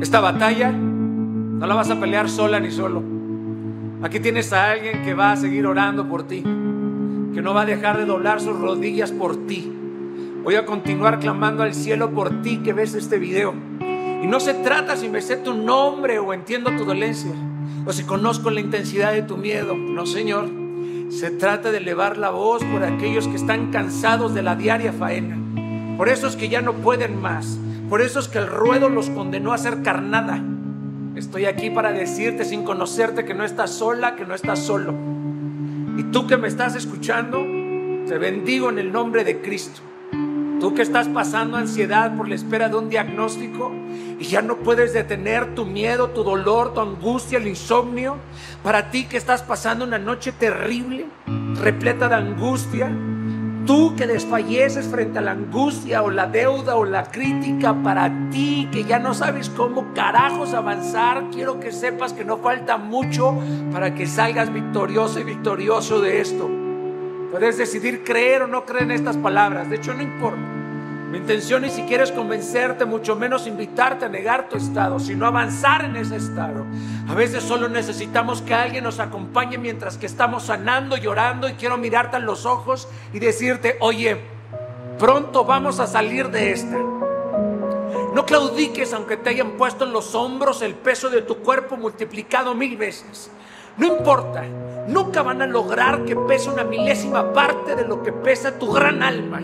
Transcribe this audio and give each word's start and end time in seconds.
Esta 0.00 0.20
batalla 0.20 0.70
no 0.72 1.66
la 1.66 1.74
vas 1.74 1.90
a 1.90 2.00
pelear 2.00 2.28
sola 2.28 2.60
ni 2.60 2.70
solo. 2.70 3.02
Aquí 4.02 4.20
tienes 4.20 4.52
a 4.52 4.70
alguien 4.72 5.02
que 5.02 5.14
va 5.14 5.32
a 5.32 5.36
seguir 5.36 5.66
orando 5.66 6.08
por 6.08 6.26
ti, 6.26 6.42
que 6.42 7.42
no 7.42 7.54
va 7.54 7.62
a 7.62 7.66
dejar 7.66 7.96
de 7.96 8.04
doblar 8.04 8.40
sus 8.40 8.58
rodillas 8.58 9.12
por 9.12 9.46
ti. 9.46 9.72
Voy 10.42 10.56
a 10.56 10.66
continuar 10.66 11.20
clamando 11.20 11.62
al 11.62 11.74
cielo 11.74 12.10
por 12.10 12.42
ti 12.42 12.58
que 12.58 12.72
ves 12.72 12.94
este 12.94 13.18
video. 13.18 13.54
Y 14.22 14.26
no 14.26 14.40
se 14.40 14.54
trata 14.54 14.96
si 14.96 15.08
me 15.08 15.22
sé 15.22 15.36
tu 15.36 15.54
nombre 15.54 16.18
o 16.18 16.34
entiendo 16.34 16.70
tu 16.76 16.84
dolencia, 16.84 17.32
o 17.86 17.92
si 17.92 18.04
conozco 18.04 18.50
la 18.50 18.60
intensidad 18.60 19.12
de 19.12 19.22
tu 19.22 19.36
miedo. 19.36 19.74
No, 19.74 20.06
Señor. 20.06 20.50
Se 21.08 21.30
trata 21.30 21.70
de 21.70 21.78
elevar 21.78 22.18
la 22.18 22.30
voz 22.30 22.64
por 22.64 22.82
aquellos 22.82 23.28
que 23.28 23.36
están 23.36 23.70
cansados 23.70 24.34
de 24.34 24.42
la 24.42 24.56
diaria 24.56 24.92
faena, 24.92 25.38
por 25.96 26.08
esos 26.08 26.34
que 26.34 26.48
ya 26.48 26.60
no 26.60 26.72
pueden 26.72 27.20
más, 27.20 27.58
por 27.94 28.02
esos 28.02 28.26
que 28.26 28.38
el 28.38 28.48
ruedo 28.48 28.88
los 28.88 29.08
condenó 29.08 29.52
a 29.52 29.58
ser 29.58 29.84
carnada. 29.84 30.42
Estoy 31.14 31.44
aquí 31.44 31.70
para 31.70 31.92
decirte 31.92 32.44
sin 32.44 32.64
conocerte 32.64 33.24
que 33.24 33.34
no 33.34 33.44
estás 33.44 33.70
sola, 33.70 34.16
que 34.16 34.24
no 34.24 34.34
estás 34.34 34.58
solo. 34.58 34.92
Y 35.96 36.02
tú 36.10 36.26
que 36.26 36.36
me 36.36 36.48
estás 36.48 36.74
escuchando, 36.74 37.38
te 38.08 38.18
bendigo 38.18 38.68
en 38.68 38.80
el 38.80 38.90
nombre 38.90 39.22
de 39.22 39.40
Cristo. 39.40 39.80
Tú 40.58 40.74
que 40.74 40.82
estás 40.82 41.06
pasando 41.06 41.56
ansiedad 41.56 42.16
por 42.16 42.28
la 42.28 42.34
espera 42.34 42.68
de 42.68 42.74
un 42.74 42.90
diagnóstico 42.90 43.70
y 44.18 44.24
ya 44.24 44.42
no 44.42 44.56
puedes 44.56 44.92
detener 44.92 45.54
tu 45.54 45.64
miedo, 45.64 46.10
tu 46.10 46.24
dolor, 46.24 46.74
tu 46.74 46.80
angustia, 46.80 47.38
el 47.38 47.46
insomnio. 47.46 48.16
Para 48.64 48.90
ti 48.90 49.04
que 49.04 49.18
estás 49.18 49.44
pasando 49.44 49.84
una 49.84 50.00
noche 50.00 50.32
terrible, 50.32 51.06
repleta 51.62 52.08
de 52.08 52.16
angustia. 52.16 52.90
Tú 53.66 53.96
que 53.96 54.06
desfalleces 54.06 54.86
frente 54.86 55.18
a 55.18 55.22
la 55.22 55.30
angustia 55.30 56.02
o 56.02 56.10
la 56.10 56.26
deuda 56.26 56.76
o 56.76 56.84
la 56.84 57.04
crítica, 57.04 57.74
para 57.82 58.10
ti 58.30 58.68
que 58.70 58.84
ya 58.84 58.98
no 58.98 59.14
sabes 59.14 59.48
cómo 59.48 59.94
carajos 59.94 60.52
avanzar, 60.52 61.30
quiero 61.32 61.60
que 61.60 61.72
sepas 61.72 62.12
que 62.12 62.26
no 62.26 62.38
falta 62.38 62.76
mucho 62.76 63.34
para 63.72 63.94
que 63.94 64.06
salgas 64.06 64.52
victorioso 64.52 65.18
y 65.18 65.24
victorioso 65.24 66.00
de 66.00 66.20
esto. 66.20 66.50
Puedes 67.30 67.56
decidir 67.56 68.04
creer 68.04 68.42
o 68.42 68.46
no 68.46 68.66
creer 68.66 68.84
en 68.84 68.90
estas 68.92 69.16
palabras. 69.16 69.70
De 69.70 69.76
hecho, 69.76 69.94
no 69.94 70.02
importa. 70.02 70.53
Mi 71.10 71.18
intención 71.18 71.62
ni 71.62 71.70
siquiera 71.70 72.02
es 72.02 72.10
convencerte, 72.10 72.84
mucho 72.84 73.14
menos 73.14 73.46
invitarte 73.46 74.04
a 74.04 74.08
negar 74.08 74.48
tu 74.48 74.56
estado, 74.56 74.98
sino 74.98 75.26
avanzar 75.26 75.84
en 75.84 75.96
ese 75.96 76.16
estado. 76.16 76.64
A 77.08 77.14
veces 77.14 77.44
solo 77.44 77.68
necesitamos 77.68 78.42
que 78.42 78.54
alguien 78.54 78.84
nos 78.84 78.98
acompañe 78.98 79.58
mientras 79.58 79.96
que 79.96 80.06
estamos 80.06 80.44
sanando, 80.44 80.96
llorando 80.96 81.48
y 81.48 81.52
quiero 81.52 81.76
mirarte 81.76 82.16
a 82.16 82.20
los 82.20 82.46
ojos 82.46 82.88
y 83.12 83.20
decirte, 83.20 83.76
oye, 83.80 84.16
pronto 84.98 85.44
vamos 85.44 85.78
a 85.78 85.86
salir 85.86 86.30
de 86.30 86.52
esta. 86.52 86.78
No 88.14 88.24
claudiques 88.26 88.92
aunque 88.92 89.16
te 89.16 89.30
hayan 89.30 89.52
puesto 89.52 89.84
en 89.84 89.92
los 89.92 90.14
hombros 90.14 90.62
el 90.62 90.74
peso 90.74 91.10
de 91.10 91.22
tu 91.22 91.38
cuerpo 91.38 91.76
multiplicado 91.76 92.54
mil 92.54 92.76
veces. 92.76 93.30
No 93.76 93.86
importa, 93.86 94.44
nunca 94.86 95.22
van 95.22 95.42
a 95.42 95.46
lograr 95.46 96.04
que 96.04 96.14
pese 96.14 96.48
una 96.48 96.62
milésima 96.62 97.32
parte 97.32 97.74
de 97.74 97.86
lo 97.86 98.02
que 98.02 98.12
pesa 98.12 98.58
tu 98.58 98.72
gran 98.72 99.02
alma. 99.02 99.42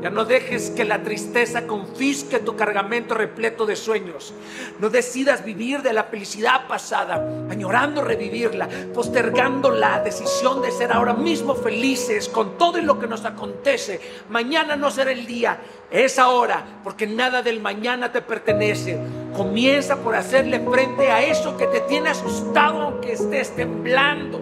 Ya 0.00 0.10
no 0.10 0.24
dejes 0.24 0.70
que 0.70 0.84
la 0.84 1.02
tristeza 1.02 1.66
confisque 1.66 2.38
tu 2.38 2.54
cargamento 2.54 3.14
repleto 3.14 3.66
de 3.66 3.74
sueños. 3.74 4.32
No 4.78 4.90
decidas 4.90 5.44
vivir 5.44 5.82
de 5.82 5.92
la 5.92 6.04
felicidad 6.04 6.68
pasada, 6.68 7.16
añorando 7.50 8.04
revivirla, 8.04 8.68
postergando 8.94 9.70
la 9.70 10.00
decisión 10.00 10.62
de 10.62 10.70
ser 10.70 10.92
ahora 10.92 11.14
mismo 11.14 11.56
felices 11.56 12.28
con 12.28 12.56
todo 12.56 12.80
lo 12.80 13.00
que 13.00 13.08
nos 13.08 13.24
acontece. 13.24 14.00
Mañana 14.28 14.76
no 14.76 14.92
será 14.92 15.10
el 15.10 15.26
día, 15.26 15.58
es 15.90 16.20
ahora, 16.20 16.64
porque 16.84 17.08
nada 17.08 17.42
del 17.42 17.60
mañana 17.60 18.12
te 18.12 18.22
pertenece. 18.22 19.00
Comienza 19.36 19.96
por 19.96 20.14
hacerle 20.14 20.60
frente 20.60 21.10
a 21.10 21.24
eso 21.24 21.56
que 21.56 21.66
te 21.66 21.80
tiene 21.80 22.10
asustado 22.10 22.82
aunque 22.82 23.14
estés 23.14 23.56
temblando. 23.56 24.40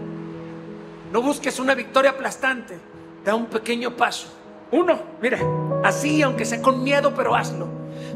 No 1.10 1.22
busques 1.22 1.58
una 1.58 1.74
victoria 1.74 2.10
aplastante, 2.10 2.76
da 3.24 3.34
un 3.34 3.46
pequeño 3.46 3.96
paso 3.96 4.28
uno, 4.72 4.98
mira, 5.22 5.38
así 5.84 6.22
aunque 6.22 6.44
sea 6.44 6.60
con 6.60 6.82
miedo, 6.82 7.12
pero 7.14 7.34
hazlo. 7.34 7.68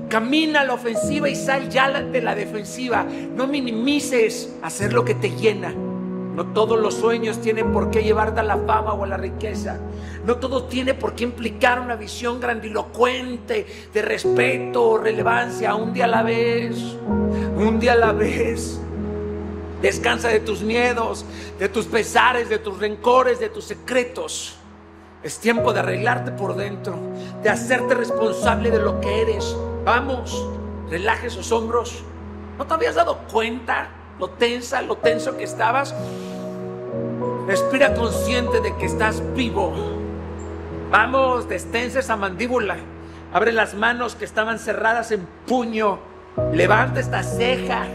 Camina 0.09 0.63
a 0.63 0.65
la 0.65 0.75
ofensiva 0.75 1.29
y 1.29 1.37
sal 1.37 1.69
ya 1.69 1.89
de 2.03 2.21
la 2.21 2.35
defensiva. 2.35 3.05
No 3.05 3.47
minimices 3.47 4.57
hacer 4.63 4.93
lo 4.93 5.05
que 5.05 5.15
te 5.15 5.31
llena. 5.31 5.73
No 5.73 6.47
todos 6.47 6.81
los 6.81 6.95
sueños 6.95 7.41
tienen 7.41 7.73
por 7.73 7.91
qué 7.91 8.03
llevarte 8.03 8.41
a 8.41 8.43
la 8.43 8.57
fama 8.57 8.95
o 8.95 9.05
a 9.05 9.07
la 9.07 9.17
riqueza. 9.17 9.79
No 10.25 10.37
todo 10.37 10.65
tiene 10.65 10.95
por 10.95 11.15
qué 11.15 11.25
implicar 11.25 11.81
una 11.81 11.97
visión 11.97 12.41
grandilocuente 12.41 13.67
de 13.93 14.03
respeto 14.03 14.91
o 14.91 14.99
relevancia. 14.99 15.75
Un 15.75 15.93
día 15.93 16.07
a 16.07 16.09
la 16.09 16.23
vez, 16.23 16.77
un 17.57 17.79
día 17.79 17.93
a 17.93 17.97
la 17.97 18.13
vez. 18.13 18.81
Descansa 19.81 20.29
de 20.29 20.41
tus 20.41 20.63
miedos, 20.63 21.25
de 21.59 21.69
tus 21.69 21.87
pesares, 21.87 22.49
de 22.49 22.59
tus 22.59 22.79
rencores, 22.79 23.39
de 23.39 23.49
tus 23.49 23.65
secretos. 23.65 24.57
Es 25.23 25.39
tiempo 25.39 25.75
de 25.75 25.81
arreglarte 25.81 26.31
por 26.31 26.57
dentro, 26.57 26.95
de 27.43 27.51
hacerte 27.51 27.95
responsable 27.95 28.71
de 28.71 28.79
lo 28.79 29.01
que 29.01 29.21
eres. 29.21 29.55
Vamos, 29.85 30.49
relaje 30.89 31.27
esos 31.27 31.53
hombros. 31.53 32.03
¿No 32.57 32.67
te 32.67 32.73
habías 32.73 32.95
dado 32.95 33.19
cuenta 33.31 33.91
lo 34.19 34.31
tensa, 34.31 34.81
lo 34.81 34.97
tenso 34.97 35.37
que 35.37 35.45
estabas? 35.45 35.95
Respira 37.47 37.93
consciente 37.95 38.61
de 38.61 38.75
que 38.77 38.87
estás 38.87 39.23
vivo. 39.35 39.75
Vamos, 40.91 41.47
destensa 41.51 41.99
esa 41.99 42.17
mandíbula. 42.17 42.77
Abre 43.35 43.53
las 43.53 43.75
manos 43.75 44.15
que 44.15 44.25
estaban 44.25 44.59
cerradas 44.59 45.13
en 45.13 45.29
puño. 45.47 45.99
Levanta 46.53 46.99
esta 46.99 47.23
ceja. 47.23 47.87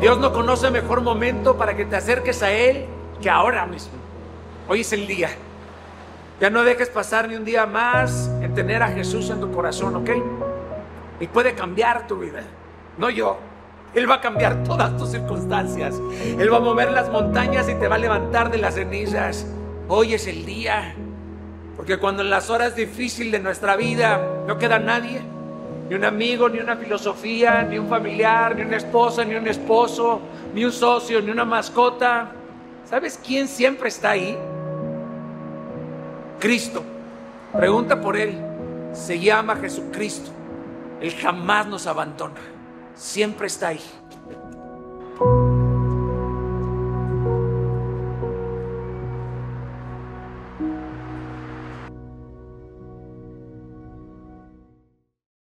Dios 0.00 0.18
no 0.18 0.32
conoce 0.32 0.70
mejor 0.70 1.00
momento 1.00 1.56
para 1.56 1.76
que 1.76 1.84
te 1.84 1.96
acerques 1.96 2.44
a 2.44 2.52
Él 2.52 2.86
que 3.20 3.28
ahora 3.28 3.66
mismo. 3.66 4.01
Hoy 4.68 4.80
es 4.80 4.92
el 4.92 5.06
día. 5.06 5.30
Ya 6.40 6.50
no 6.50 6.62
dejes 6.62 6.88
pasar 6.88 7.28
ni 7.28 7.34
un 7.34 7.44
día 7.44 7.66
más 7.66 8.30
en 8.40 8.54
tener 8.54 8.82
a 8.82 8.88
Jesús 8.88 9.30
en 9.30 9.40
tu 9.40 9.50
corazón, 9.52 9.96
¿ok? 9.96 10.10
Y 11.20 11.26
puede 11.26 11.54
cambiar 11.54 12.06
tu 12.06 12.18
vida. 12.18 12.42
No 12.98 13.10
yo. 13.10 13.38
Él 13.94 14.08
va 14.08 14.16
a 14.16 14.20
cambiar 14.20 14.64
todas 14.64 14.96
tus 14.96 15.10
circunstancias. 15.10 16.00
Él 16.38 16.52
va 16.52 16.56
a 16.56 16.60
mover 16.60 16.90
las 16.92 17.10
montañas 17.10 17.68
y 17.68 17.74
te 17.74 17.88
va 17.88 17.96
a 17.96 17.98
levantar 17.98 18.50
de 18.50 18.58
las 18.58 18.74
cenizas. 18.74 19.46
Hoy 19.88 20.14
es 20.14 20.26
el 20.26 20.46
día. 20.46 20.94
Porque 21.76 21.98
cuando 21.98 22.22
en 22.22 22.30
las 22.30 22.48
horas 22.48 22.74
difíciles 22.76 23.32
de 23.32 23.40
nuestra 23.40 23.76
vida 23.76 24.20
no 24.46 24.58
queda 24.58 24.78
nadie, 24.78 25.20
ni 25.88 25.96
un 25.96 26.04
amigo, 26.04 26.48
ni 26.48 26.58
una 26.58 26.76
filosofía, 26.76 27.62
ni 27.62 27.78
un 27.78 27.88
familiar, 27.88 28.56
ni 28.56 28.62
una 28.62 28.76
esposa, 28.76 29.24
ni 29.24 29.34
un 29.34 29.46
esposo, 29.46 30.20
ni 30.54 30.64
un 30.64 30.72
socio, 30.72 31.20
ni 31.20 31.30
una 31.30 31.44
mascota, 31.44 32.30
¿sabes 32.88 33.20
quién 33.22 33.46
siempre 33.48 33.88
está 33.88 34.10
ahí? 34.10 34.38
Cristo. 36.42 36.82
Pregunta 37.52 38.00
por 38.00 38.16
Él. 38.16 38.36
Se 38.92 39.20
llama 39.20 39.54
Jesucristo. 39.54 40.32
Él 41.00 41.14
jamás 41.14 41.68
nos 41.68 41.86
abandona. 41.86 42.34
Siempre 42.96 43.46
está 43.46 43.68
ahí. 43.68 43.80